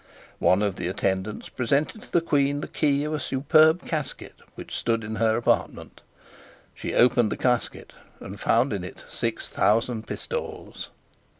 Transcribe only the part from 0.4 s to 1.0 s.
of the